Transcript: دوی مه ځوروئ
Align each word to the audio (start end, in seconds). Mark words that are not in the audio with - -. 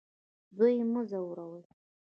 دوی 0.57 0.75
مه 0.91 1.01
ځوروئ 1.09 1.63